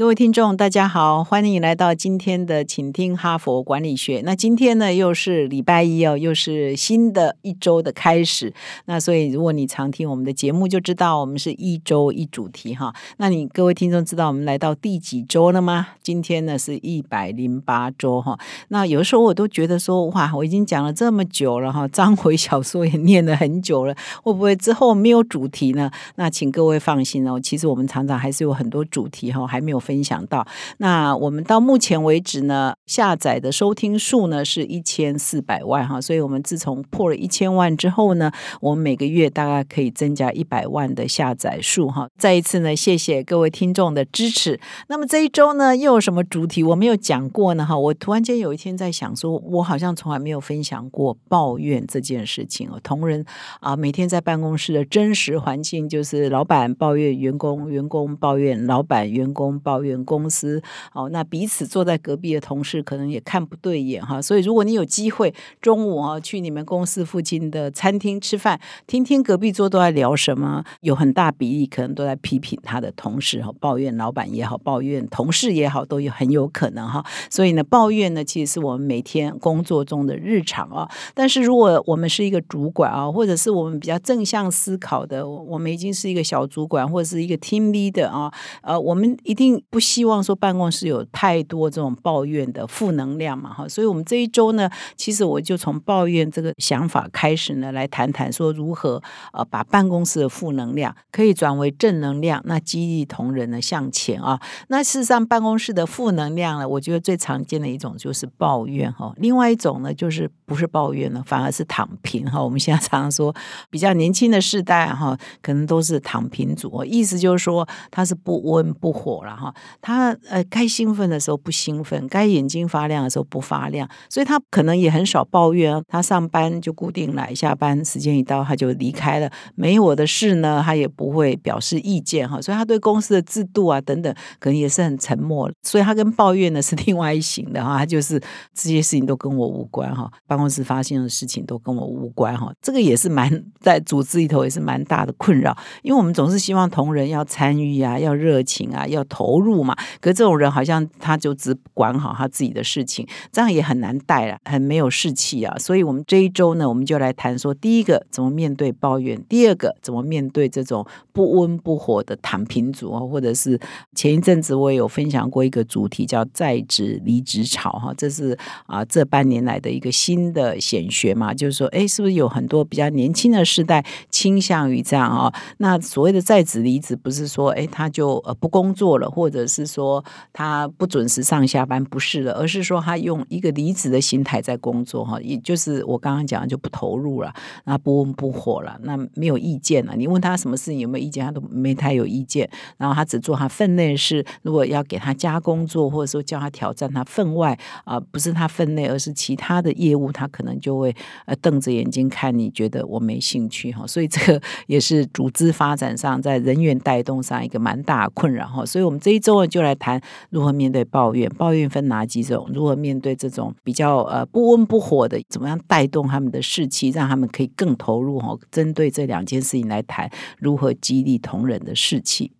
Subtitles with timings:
[0.00, 4.22] 各位听众，大家好，欢迎来到今天的请听哈佛管理学。
[4.24, 8.54] 那今天呢，又是礼拜一哦，又是新的一周的开始。
[8.86, 12.94] 那所以，如果你常听我们的节目，就知道我们是一周一主题哈。
[13.18, 15.88] 那你各位听众知道我们来到第几周了吗？
[16.02, 18.38] 今天呢是一百零八周哈。
[18.68, 25.90] 那有的时候我都觉得说，哇，我已经讲了这么久了哈，章回小说也念了很久了，会不会之后没有主题呢？
[26.14, 29.78] 那请各位放心哦，其实我们常常还是有很多主题哈，还没有。
[29.90, 30.46] 分享到
[30.78, 42.06] 那，我们到目前为止呢，下载的收听数呢是一千四百万哈，所以我们自从破了一千万之后呢，我们每个月大概可以增加一百万的下载数哈。
[42.16, 44.60] 再一次呢，谢谢各位听众的支持。
[44.86, 47.66] 那么这一周呢，又有什么主题我没有讲过呢？
[47.66, 52.78] 哈，我突然间有一天在想，说我好像从来没有分享过抱怨这件事情哦。
[52.84, 53.24] 同仁
[53.58, 59.69] 啊，每天在办公室的真实环境就是老板抱怨员工，员工抱怨老板，员工抱。
[59.70, 60.60] 抱怨公司
[60.92, 65.32] 哦，那彼此坐在隔壁的同事可能也看不对眼哈，所以如果你有机会
[65.62, 77.04] 中午啊去你们公司附近的餐厅吃饭，听听隔壁桌都在聊什么，有很大比例可能都在批评他的同事哈，抱怨老板也好，抱怨同事也好，都有很有可能哈。
[77.30, 80.90] 所以呢，抱怨呢其实是我们每天工作中的日常啊。
[81.14, 88.32] 但是如果我们是一个主管啊，或者是我们比较正向思考的，我们已经是一个小主管或者是一个 team leader 啊，
[88.62, 89.59] 呃，我们一定。
[89.68, 99.02] 不希望说办公室有太多这种抱怨的负能量嘛，哈，所以我们这一周呢，其实我就从抱怨这个想法开始呢，来谈谈说如何
[99.32, 104.40] 呃把办公室的负能量可以转为正能量，那激励同仁呢向前啊。
[104.68, 112.42] 那事实上办公室的负能量呢，我觉得最常见的一种就是抱怨哈，另外一种呢就是不是抱怨呢，反而是躺平哈。
[112.42, 113.32] 我们现在常常说
[113.70, 119.54] 比较年轻的世代哈，可能都是躺平族，意思就是说他是不温不火了哈。
[119.80, 125.80] 他呃，该兴奋的时候不兴奋，该眼睛发亮的时候不发亮，所以他可能也很少抱怨。
[125.86, 132.42] 他上班就固定来，下班时间一到他就离开了，没我的事呢，他也不会表示意见哈。
[132.42, 135.48] 所以他对公司的制度啊等等，可能也是很沉默。
[135.62, 138.18] 所以他跟抱怨呢是另外一型的哈，他就是
[138.52, 142.52] 这些事情都跟我无关哈，办公室发生的事情都跟我无关哈。
[142.60, 143.30] 这个也是蛮
[143.60, 149.60] 在组织里头也是蛮大的困扰，因为我们总是希望同仁要参与啊，要热情啊，要投入。
[149.60, 155.54] 嘛，可这种人好像他就只管好他自己的事情，这样也很难带了，很没有士气啊。
[155.58, 163.60] 所以，我们这一周呢，我们就来谈说，第一个怎么面对抱怨，第二个怎么面对这种不温不火的躺平族啊，或者是
[163.94, 175.32] 前一阵子我也有分享过一个主题叫在职离职潮哈，这是啊这半年来的一个新的显学嘛，就是说，哎，是不是有很多比较年轻的世代倾向于这样啊？
[175.58, 187.32] 那所谓的在职离职，不是说哎他就呃不工作了，或者是说他不准时上下班，不是的，而是说他用一个离职的心态在工作哈，也就是我刚刚讲的就不投入了，
[187.64, 189.94] 那不温不火了，那没有意见了。
[189.96, 192.48] 你问他什么事情有没有意见，他都没太有意见。
[192.76, 200.94] 然后他只做他分内事，如果要给他加工作，或者说叫他挑战他分外啊，不是他分内，而是其他的业务，他可能就会
[201.26, 203.84] 呃瞪着眼睛看你，觉得我没兴趣哈。
[203.84, 208.64] 所以这个 也是组织发展上在人员带动上一个蛮大的困扰哈。
[208.64, 209.40] 所以我们这一周。
[209.50, 209.98] 就来谈
[210.28, 212.46] 如何面对抱怨，抱怨分哪几种？
[212.52, 215.18] 如何面对这种比较呃不温不火的？
[215.30, 218.18] 怎么样带动他们的士气，让他们可以更投入？
[218.18, 222.32] 哈，针对这两件事情来谈如何激励同仁的士气。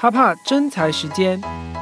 [0.00, 1.40] 哈帕真才时间，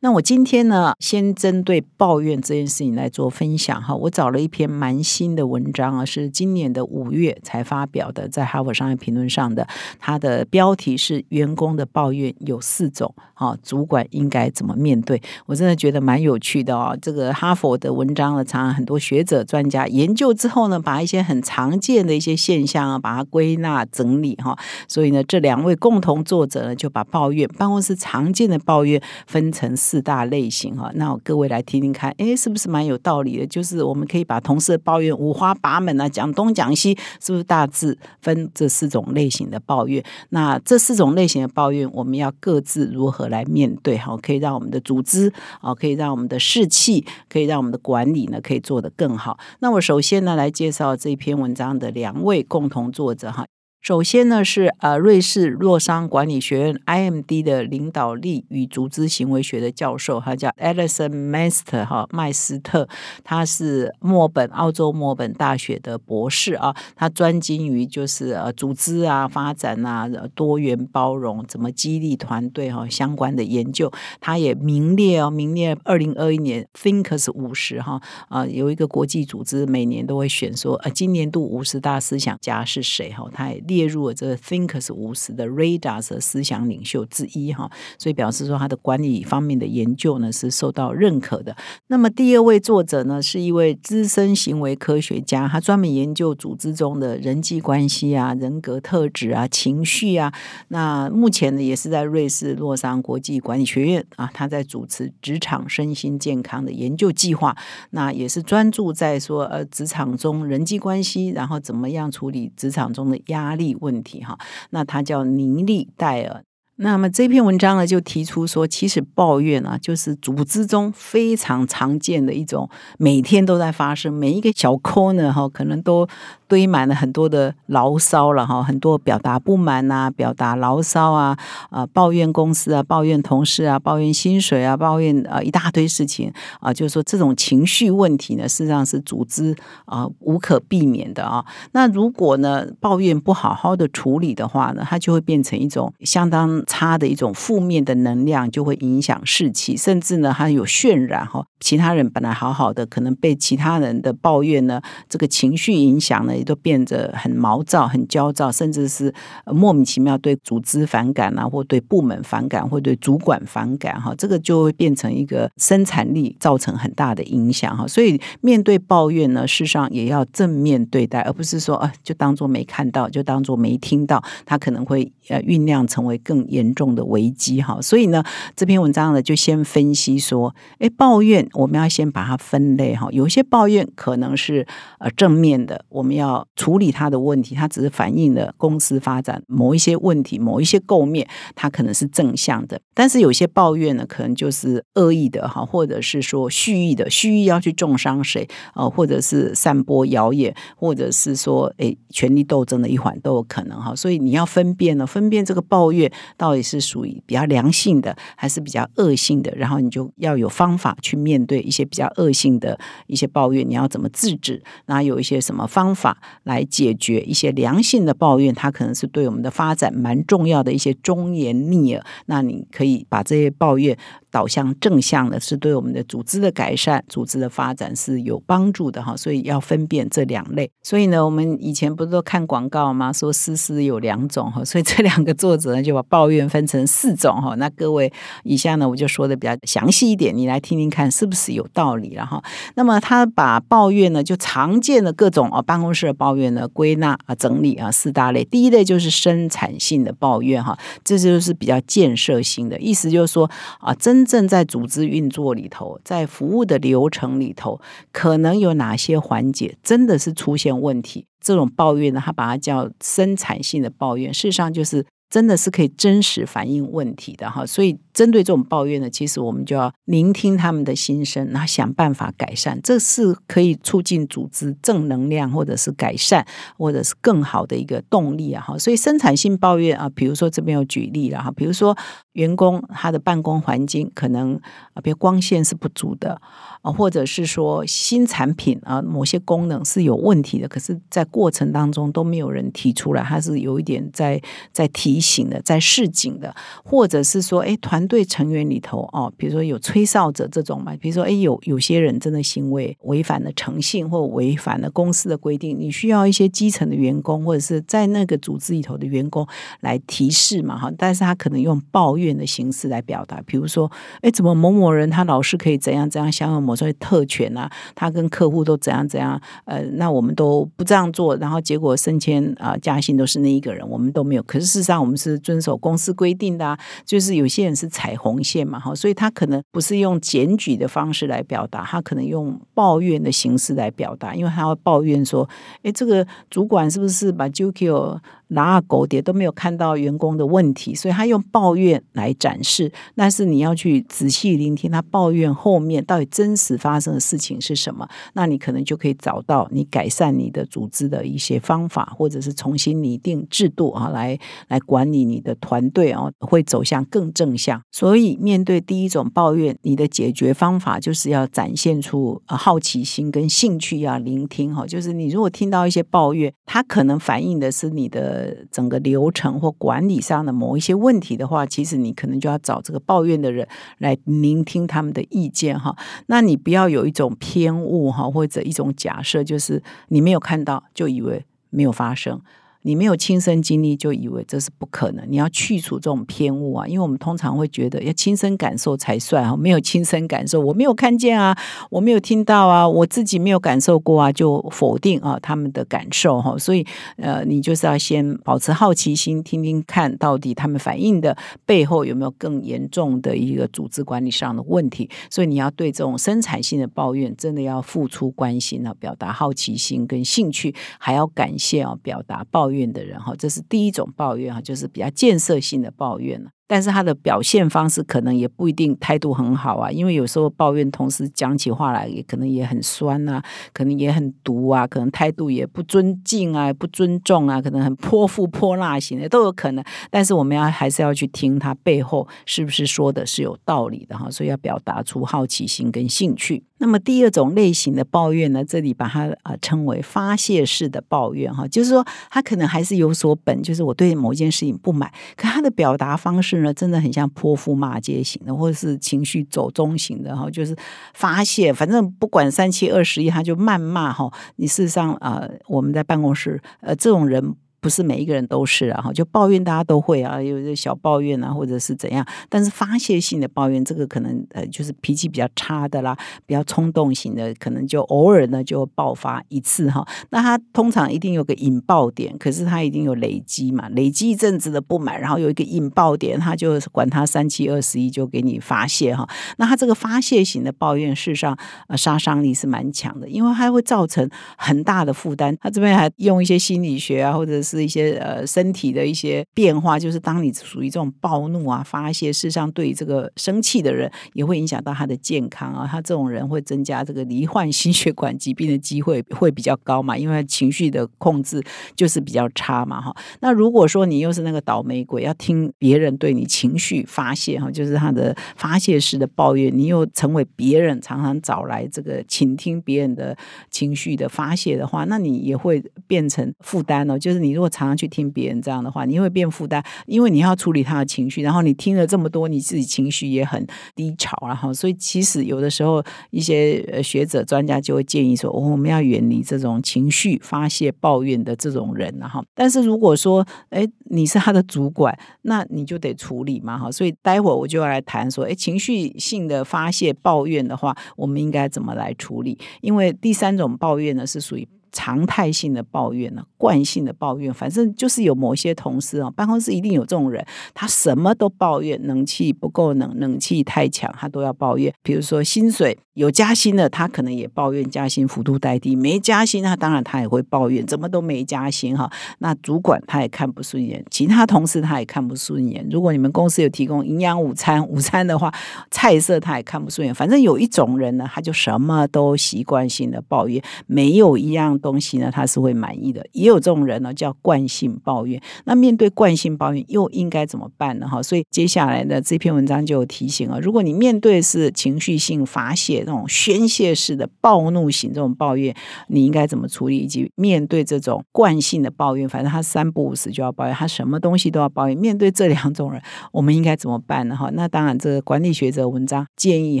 [0.00, 3.92] 那我今天呢，先针对抱怨这件事情来做分享哈。
[3.92, 9.66] 我找了一篇蛮新的文章啊，是今年的五月才发表的，在《哈佛商业评论》上的。
[9.98, 15.20] 它的标题是“员工的抱怨有四种”，哈，主管应该怎么面对？
[15.46, 16.96] 我真的觉得蛮有趣的哦。
[17.02, 24.56] 这个哈佛的文章呢，常常很多学者专家研究之后呢，把一些很常见的一些现象啊，把它归纳整理哈。
[24.86, 29.76] 所以呢，这两位共同作者呢，就把抱怨办公室常见的抱怨分成。
[29.88, 33.46] 四大类型哈，那各位来听听看，哎，是不是蛮有道理的？
[33.46, 40.04] 就是我们可以把同事的抱怨五花八门啊，讲东讲西，是不是大致分这四种类型的抱怨？
[40.28, 43.96] 那这四种类型的抱怨，我们要各自如何来面对？
[43.96, 45.32] 哈，可以让我们的组织
[45.62, 49.38] 啊，可以让我们的士气，可以让我们的管理呢，可以做得更好。
[49.60, 53.46] 那我首先呢，来介绍这篇文章的两位共同作者哈。
[53.80, 62.88] 首先呢，是呃瑞士洛桑管理学院 IMD 的领导力与组织行为学的教授，他叫 Alison Master 哈麦斯特，
[63.22, 73.90] 他是墨本澳洲墨本大学的博士啊，他专精于就是呃组织啊发展啊多元包容怎么激励团队哈相关的研究，
[74.20, 83.62] 他也名列哦名列二零二一年 Thinkers 五十哈啊有一个国际组织每年都会选说呃今年度五十大思想家是谁哈，他也。
[83.68, 91.54] 列入了这个 Thinkers 五十的 radars 的思想领袖之一哈，所以表示说他的管理方面的研究呢是受到认可的。
[91.88, 100.32] 那么第二位作者呢是一位资深行为科学家，他专门研究组织中的人际关系啊、人格特质啊、情绪啊。
[100.68, 107.54] 那目前呢也是在瑞士洛桑国际管理学院啊，他在主持职场身心健康的研究计划。
[107.90, 113.57] 那也是专注在说呃职场中人际关系，然后怎么样处理职场中的压。
[113.57, 114.38] 力力问题哈，
[114.70, 116.42] 那他叫尼利戴尔。
[116.76, 126.08] 那么这篇文章呢，就提出说，其实抱怨啊，就是组织中非常常见的一种，每天都在发生，每一个小 corner 哈，可能都。
[126.48, 131.38] 堆满了很多的牢骚了哈，很多表达不满啊，表达牢骚啊，
[131.70, 139.54] 啊抱怨公司啊，抱怨同事啊，抱怨薪水啊，抱怨啊一大堆事情啊，就是说这种情绪问题呢，事实上是组织
[139.84, 141.44] 啊无可避免的啊。
[141.72, 154.80] 那如果呢抱怨不好好的处理的话呢，它就会变成一种相当差的一种负面的能量，就会影响士气，甚至呢它有渲染哈，其他人本来好好的，可能被其他人的抱怨呢
[155.10, 156.37] 这个情绪影响呢。
[156.38, 159.12] 也都变得很毛躁、很焦躁，甚至是
[159.46, 167.86] 莫名其妙对组织反感啊，或对部门反感，或对主管反感哈，这个就会变成一个生产力造成很大的影响哈。
[167.86, 177.80] 所以面对抱怨呢，事实上也要正面对待，而不是说啊，就当做没看到，就当做没听到，它可能会呃酝酿成为更严重的危机哈。
[177.82, 178.22] 所以呢，
[178.54, 184.66] 这篇文章呢就先分析说，哎，抱怨我们要先把它分类哈，有些抱怨可能是
[184.98, 186.27] 呃正面的，我们要。
[186.28, 192.80] 要处理他的问题，他只是反映了公司发展某一些问题、某一些构面，它可能是正向的。
[192.94, 203.94] 但是有些抱怨呢，可能就是恶意的哈，或者是说蓄意的，蓄意要去重伤谁啊，或者是散播谣言，或者是说诶权力斗争的一环都有可能哈。
[203.94, 214.62] 所以你要分辨呢，分辨这个抱怨到底是属于比较良性的，还是比较恶性的，然后你就要有方法去面对一些比较恶性的一些抱怨，你要怎么制止？
[214.86, 216.17] 那有一些什么方法？
[216.44, 222.04] 来解决一些良性的抱怨，它可能是对我们的发展蛮重要的一些忠言逆耳。
[222.26, 223.96] 那你可以把这些抱怨。
[224.30, 230.70] 导向正向的是对我们的组织的改善、组织的发展是有帮助的哈，所以要分辨这两类。
[230.84, 233.10] 所以呢，我们以前不是都看广告吗？
[233.10, 237.54] 说思思有两种哈，所以这两个作者呢就把抱怨分成四种哈。
[237.54, 238.12] 那各位
[238.44, 242.44] 以下呢我就说的比较详细一点，你来听听看是不是有道理了哈。
[242.74, 248.44] 那么他把抱怨呢就常见的各种啊办公室抱怨呢归纳啊整理啊四大类。
[248.44, 253.50] 第一类就是生产性的抱怨哈，这就是比较建设性的，意思就是说
[253.80, 253.94] 啊。
[253.94, 257.80] 真正在组织运作里头，在服务的流程里头，
[258.12, 261.26] 可能有哪些环节真的是出现问题？
[261.40, 265.04] 这种抱怨呢，他把它叫生产性的抱怨，事实上就是。
[265.30, 276.44] 真的是可以真实反映问题的哈，所以针对这种抱怨呢，其实我们就要聆听他们的心声，然后想办法改善，这是可以促进组织正能量，或者是改善，
[276.76, 278.76] 或者是更好的一个动力啊哈。
[278.76, 281.96] 所以生产性抱怨啊，比如说这边有举例了哈，比如说
[282.32, 284.56] 员工他的办公环境可能
[284.94, 286.40] 啊，比如光线是不足的
[286.82, 295.20] 啊，或者是说新产品啊某些功能是有问题的，可是在过程当中都没有人提出来，他是有一点在在提。
[295.28, 309.46] 醒的，在示警的，或者是说，哎，团队成员里头哦，比如说有吹哨者这种嘛，比如说哎有有些人真的行为违反了诚信或违反了公司的规定，你需要一些基层的员工或者是在那个组织里头的员工
[309.80, 313.90] 来提示嘛哈，但是他可能用抱怨的形式来表达，比如说
[314.22, 335.48] 哎怎么某某人他老是可以怎样怎样享有某些特权啊，他跟客户都怎样怎样，呃那我们都不这样做，然后结果升迁啊加薪都是那一个人，我们都没有，可是事实上我们是遵守公司规定的啊，就是有些人是踩红线嘛哈，所以他可能不是用检举的方式来表达，他可能用抱怨的形式来表达，因为他会抱怨说，
[335.82, 342.90] 哎这个主管是不是把 JQ 拿狗碟都没有看到员工的问题，所以他用抱怨来展示。
[343.14, 354.38] 但是你要去仔细聆听他抱怨后面到底真实发生的事情是什么，那你可能就可以找到你改善你的组织的一些方法，或者是重新拟定制度啊，来
[354.68, 357.80] 来管理你的团队啊，会走向更正向。
[357.92, 364.86] 所以面对第一种抱怨，你的解决方法就是要展现出好奇心跟兴趣，要聆听哈。
[364.86, 368.37] 就是你如果听到一些抱怨，它可能反映的是你的。
[368.38, 373.66] 呃，整个流程或管理上的某一些问题的话，其实你可能就要找这个抱怨的人
[373.98, 375.96] 来聆听他们的意见哈。
[376.26, 382.40] 那你不要有一种偏误哈，或者一种假设，就是你没有看到就以为没有发生。
[382.88, 385.22] 你没有亲身经历，就以为这是不可能。
[385.30, 389.54] 你要去除这种偏误啊，因为我们通常会觉得要亲身感受才算啊。
[389.54, 391.54] 没有亲身感受，我没有看见啊，
[391.90, 396.56] 我没有听到啊，我自己没有感受过啊，就否定啊他们的感受哈。
[396.56, 396.82] 所以
[397.18, 405.10] 呃，你就是要先保持好奇心，听听看到底他们反映的背后有没有更严重的一个组织管理上的问题。
[405.28, 412.70] 所以你要对这种生产性的抱怨，真的要付出关心啊，表达好奇心跟兴趣，还要感谢啊，表达抱。
[412.70, 416.50] 怨怨的人哈，这是第一种抱怨哈，就是比较建设性的抱怨了。
[416.68, 429.82] 但是他的表现方式可能也不一定态度很好啊，因为有时候抱怨同时讲起话来也可能也很酸啊，可能也很毒啊，可能态度也不尊敬啊、不尊重啊，可能很泼妇泼辣型的都有可能。
[430.10, 436.62] 但是我们要还是要去听他背后是不是说的是有道理的哈，所以要表达出好奇心跟兴趣。
[436.80, 446.57] 那么第二种类型的抱怨呢，这里把它啊称为发泄式的抱怨哈，就是说他可能还是有所本，就是我对某一件事情不满，可他的表达方式。
[446.74, 450.76] 真的很像泼妇骂街型的，或者是情绪走中型的哈，就是
[451.14, 454.32] 发泄，反正不管三七二十一，他就谩骂哈。
[454.56, 457.54] 你事实上啊，我们在办公室，呃，这种人。
[457.80, 462.26] 不是每一个人都是啊，哈，就抱怨大家都会啊，有些小抱怨啊，或者是怎样。
[462.48, 470.04] 但是发泄性的抱怨，这个可能呃，就是脾气比较差的啦，比较冲动型的，可能就偶尔呢就爆发一次哈。
[470.30, 479.24] 那他通常一定有个引爆点，可是他一定有累积嘛，累积一阵子的不满，然后有一个引爆点，他就管他三七二十一，就给你发泄哈。
[479.58, 481.56] 那他这个发泄型的抱怨，事实上
[481.86, 485.56] 呃杀伤力是蛮强的，因为它会造成很大的负担。
[485.60, 487.67] 他这边还用一些心理学啊，或者是。
[487.68, 501.62] 是一些呃身体的一些变化，就是当你属于这种暴怒啊发泄，事实上对于这个生气的人也会影响到他的健康啊，他这种人会增加这个罹患心血管疾病的机会会比较高嘛，因为情绪的控制
[501.94, 503.14] 就是比较差嘛哈。
[503.40, 513.36] 那如果说你又是那个倒霉鬼，要听别人对你情绪发泄哈，就是他的发泄式的抱怨，你又成为别人常常找来这个倾听别人的
[513.70, 517.57] 情绪的发泄的话，那你也会变成负担哦，就是你。
[517.58, 535.12] 如果常常去听别人这样的话，你会变负担，因为你要处理他的情绪，然后你听了这么多，你自己情绪也很低潮，然后所以其实有的时候一些学者专家就会建议说，哦我们要远离这种情绪发泄抱怨的这种人，然后但是如果说哎你是他的主管，
[535.42, 542.56] 那你就得处理嘛，哈，所以待会我就要来谈说，哎情绪性的发泄抱怨的话，我们应该怎么来处理？
[542.82, 544.68] 因为第三种抱怨呢是属于。
[544.90, 554.92] 常态性的抱怨呢，惯性的抱怨，反正就是有某些同事啊，办公室一定有这种人，他什么都抱怨，冷气不够冷，冷气太强，他都要抱怨。
[555.02, 562.10] 比如说薪水有加薪的，他可能也抱怨加薪幅度太低；没加薪，那当然他也会抱怨，怎么都没加薪哈。
[562.40, 565.86] 那主管他也看不顺眼，其他同事他也看不顺眼。
[565.90, 568.52] 如果你们公司有提供营养午餐， 午餐的话，
[568.90, 570.14] 菜色他也看不顺眼。
[570.14, 574.78] 反正有一种人呢，他就什么都习惯性的抱怨，没有一样。
[574.80, 576.24] 东西呢，他是会满意的。
[576.32, 578.40] 也有这种人呢，叫惯性抱怨。
[578.64, 581.06] 那面对惯性抱怨，又应该怎么办呢？
[581.08, 588.74] 哈，所以接下来的这篇文章就有提醒啊，如果你面对是情绪性发泄那种宣泄式的暴怒型这种抱怨，
[589.08, 589.98] 你应该怎么处理？
[589.98, 594.96] 以及面对这种惯性的抱怨，反正他三不五时就要抱怨，他什么东西都要抱怨。
[594.96, 596.00] 面对这两种人，
[596.32, 597.36] 我们应该怎么办呢？
[597.36, 599.80] 哈， 那当然，这个管理学者文章建议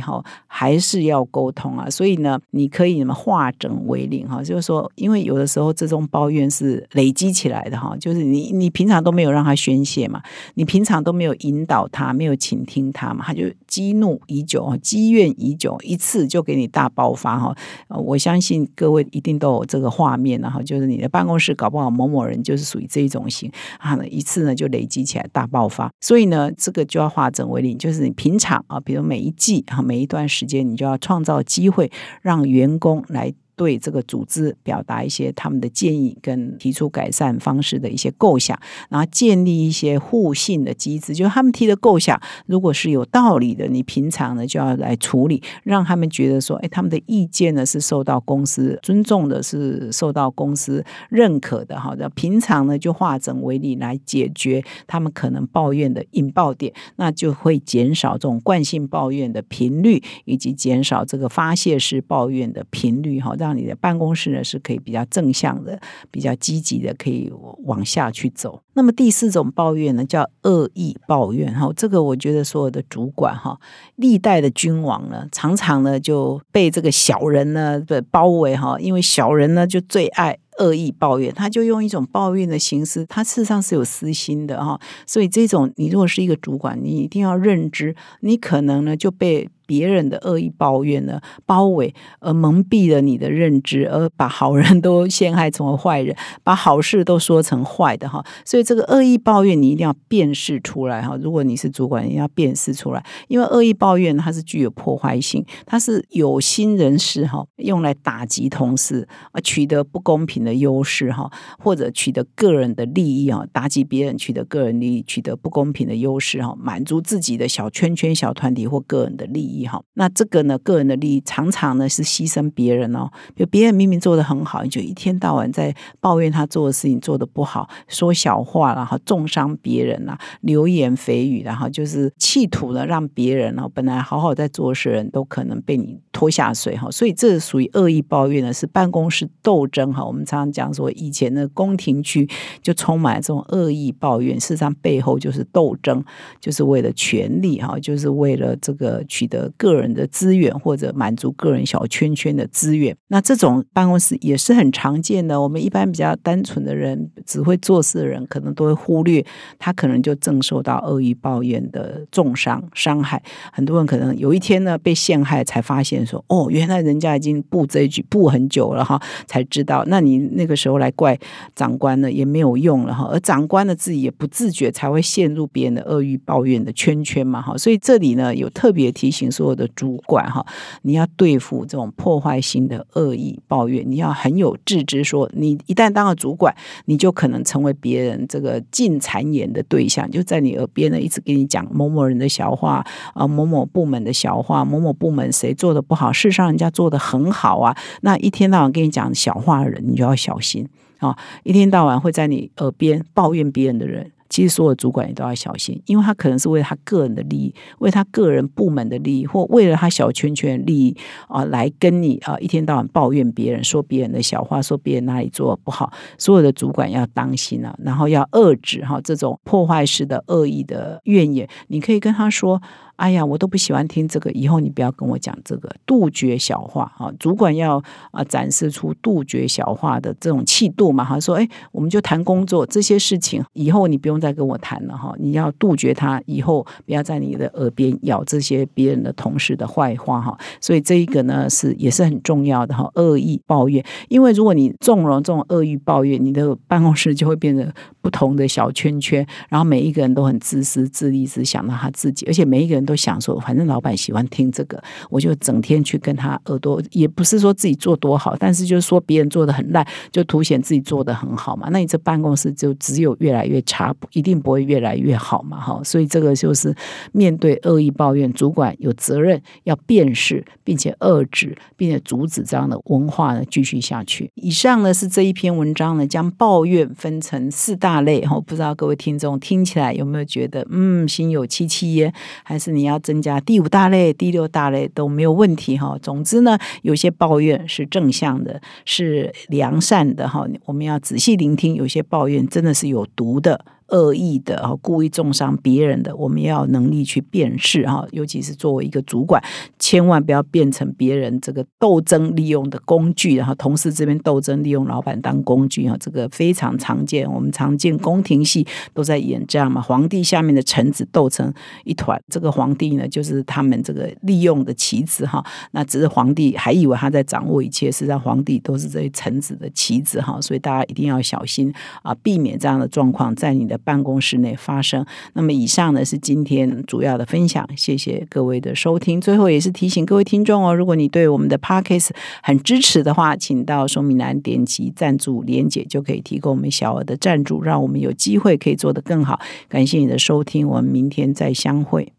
[0.00, 1.88] 哈，还是要沟通啊。
[1.88, 10.22] 所以呢，你可以什么化整为零哈，就是说，因为有的时候这种抱怨是累积起来的哈，就是你你平常都没有让他宣泄嘛，
[10.54, 17.54] 你平常都没有引导他，没有倾听他嘛，他就激怒已久，积怨已久，一次就给你大爆发哈。
[17.88, 25.90] 我相信各位一定都有这个画面，然后就是你的办公室搞不好某某人就是属于这一种型啊，一次呢就累积起来大爆发。
[26.00, 31.90] 所以呢，这个就要化整为零，就是你平常啊，比如每一季啊，每一段时间，你就要创造机会
[32.22, 33.32] 让员工来。
[33.58, 38.56] 对这个组织表达一些他们的建议，跟提出改善方式的一些构想，
[38.88, 41.12] 然后建立一些互信的机制。
[41.12, 51.78] 就他们提的构想，如果是有道理的，你平常呢就要来处理，让他们觉得说，哎，他们的意见呢是受到公司尊重的，是受到公司认可的。
[51.80, 63.18] 哈，那平常呢就化整为零来解决他们可能抱怨的引爆点，那就会减少这种惯性抱怨的频率，以及减少这个发泄式抱怨的频率。
[63.18, 67.32] 哈，让让你的办公室呢是可以比较正向的、比较积极的，可以
[67.64, 68.60] 往下去走。
[68.74, 71.52] 那么第四种抱怨呢，叫恶意抱怨。
[71.54, 73.58] 哈，这个我觉得所有的主管哈，
[73.96, 84.78] 历代的君王呢，常常呢就被这个小人呢的包围哈，因为小人呢就最爱恶意抱怨，他就用一种抱怨的形式，他事实上是有私心的哈。
[85.06, 89.48] 所以这种你如果是一个主管，你一定要认知，你可能呢就被。
[89.68, 98.24] 别人的恶意抱怨呢，包围而蒙蔽了你的认知，而把好人都陷害成为坏人， 把好事都说成坏的哈。
[98.46, 101.18] 所以这个恶意抱怨你一定要辨识出来哈。
[101.22, 119.57] 如果你是主管，你要辨识出来，因为恶意抱怨它是具有破坏性，它是有心人士哈用来打击同事啊，取得不公平的优势哈，或者取得个人的利益啊，打击别人取得个人利益，取得不公平的优势哈，满足自己的小圈圈、小团体或个人的利益。
[119.66, 120.58] 好，那这个呢？
[120.58, 123.08] 个人的利益常常呢是牺牲别人哦。
[123.34, 136.90] 就别人明明做的很好，你就一天到晚在抱怨他做的事情做的不好，说小话，然后重伤别人啊，流言蜚语，然后就是企图呢让别人哦本来好好在做事人都可能被你拖下水哈。
[136.90, 140.04] 所以这属于恶意抱怨呢，是办公室斗争哈。
[140.04, 142.28] 我们常常讲说，以前的宫廷区
[142.60, 146.04] 就充满这种恶意抱怨，事实上背后就是斗争，
[146.40, 149.47] 就是为了权力哈，就是为了这个取得。
[149.56, 155.40] 个人的资源或者满足个人小圈圈的资源，那这种办公室也是很常见的。
[155.40, 159.24] 我们一般比较单纯的人，只会做事的人，可能都会忽略
[159.58, 163.22] 他可能就正受到恶意抱怨的重伤伤害。
[163.52, 171.18] 很多人可能有一天呢被陷害，才发现说：“哦，原来人家已经布这一局布很久了哈，才知道。”那你那个时候来怪
[171.54, 173.08] 长官呢，也没有用了哈。
[173.12, 177.56] 而长官呢自己也不自觉，才会陷入别人的恶意抱怨的圈圈嘛哈。
[177.56, 179.28] 所以这里呢有特别提醒。
[179.38, 180.44] 所有的主管哈，
[180.82, 185.04] 你要对付这种破坏性的恶意抱怨，你要很有自知。
[185.04, 186.52] 说你一旦当了主管，
[186.86, 197.76] 你就可能成为别人这个进谗言的对象，就在你耳边呢，一直给你讲某某人的小话啊，某某部门的小话，某某部门谁做的不好，事实上人家做的很好啊。
[198.00, 201.16] 那一天到晚跟你讲小话的人，你就要小心啊！
[201.44, 204.10] 一天到晚会在你耳边抱怨别人的人。
[204.28, 210.96] 其实所有主管也都要小心，因为他可能是为了他个人的利益，为他个人部门的利益，或为了他小圈圈利益
[211.28, 215.92] 啊，来跟你啊一天到晚抱怨别人，说别人的小话，说别人哪里做的不好。
[216.18, 221.48] 所有的主管要当心了，然后要遏制哈这种破坏式的恶意的怨言。
[221.68, 222.60] 你可以跟他说。
[222.98, 227.12] 哎呀，我都不喜欢听这个，以后你不要跟我讲这个，杜绝小话啊！
[227.16, 227.80] 主管要
[228.10, 240.36] 啊展示出杜绝小话的这种气度嘛哈，说哎，我们就谈工作这些事情，以后你不用再跟我谈了哈，你要杜绝他，以后不要在你的耳边咬这些别人的同事的坏话哈。
[240.60, 252.87] 所以这一个呢是也是很重要的哈，恶意抱怨，因为如果你纵容这种恶意抱怨，你的办公室就会变得不同的小圈圈，然后每一个人都很自私自利，只想到他自己，而且每一个人。
[252.88, 261.68] 都想说，反正老板喜欢听这个，我就整天去跟他耳朵，也不是说自己做多好，但是就是说别人做的很烂，就凸显自己做的很好嘛。
[261.70, 265.60] 那你这办公室就只有越来越差，一定不会越来越好嘛。
[265.60, 266.74] 哈，所以这个就是
[267.12, 274.30] 面对恶意抱怨，主管有责任要辨识，并且遏制，并且阻止这样的文化呢继续下去。
[274.36, 278.24] 以上呢是这一篇文章呢，将抱怨分成四大类。
[278.24, 282.10] 哈，不知道各位听众听起来有没有觉得嗯心有戚戚焉，
[282.42, 282.77] 还是？
[282.78, 285.98] 你要增加第五大类、第六大类都没有问题哈。
[286.00, 290.46] 总之呢，有些抱怨是正向的，是良善的哈。
[290.64, 293.64] 我们要仔细聆听，有些抱怨真的是有毒的。
[293.88, 298.06] 恶意的啊，故意重伤别人的，我们要能力去辨识哈。
[298.12, 299.42] 尤其是作为一个主管，
[299.78, 307.30] 千万不要变成别人这个斗争利用的工具，然后同事这边斗争利用老板当工具哈，这个非常常见。
[307.32, 311.50] 我们常见宫廷戏都在演这样嘛，皇帝下面的臣子斗成
[311.84, 315.42] 一团，这个皇帝呢就是他们这个利用的棋子哈。
[315.70, 320.38] 那只是皇帝还以为他在掌握一切，实际上皇帝都是这些臣子的棋子哈。
[320.42, 321.72] 所以大家一定要小心
[322.02, 323.77] 啊，避免这样的状况在你的。
[323.84, 325.04] 办公室内发生。
[325.32, 329.20] 那么以上呢是今天主要的分享，谢谢各位的收听。
[329.20, 332.10] 最后也是提醒各位听众哦，如果你对我们的 Podcast
[332.42, 339.40] 很支持的话，请到说明栏点击赞助连结，就可以提供我们小额的赞助，让我们有机会可以做得更好。
[339.68, 342.12] 感谢你的收听，我们明天再相会。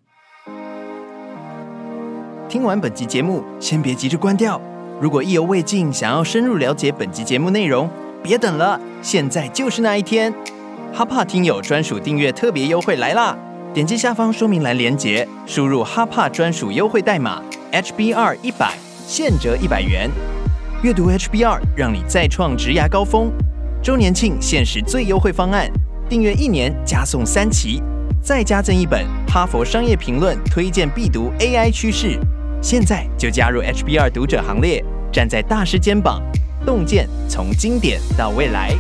[2.48, 4.60] 听完本集节目，先别急着关掉。
[5.00, 7.89] 如果意犹未尽，想要深入了解本集节目内容，
[8.24, 10.34] 别等了，现在就是那一天。
[10.93, 13.38] 哈帕听友专属订阅特别优惠来啦！
[13.73, 18.73] 点击下方说明栏连接，输入哈帕专属优惠代码 HBR 一百，
[19.08, 20.10] 现折一百元。
[20.82, 23.32] 阅读 HBR，让你再创职涯高峰。
[23.82, 25.71] 周年庆限时最优惠方案，
[26.10, 27.82] 订阅一年加送三期，
[28.21, 32.19] 再加赠一本《哈佛商业评论》推荐必读 AI 趋势。
[32.62, 36.21] 现在就加入 HBR 读者行列，站在大师肩膀，
[36.65, 38.73] 洞见从经典到未来。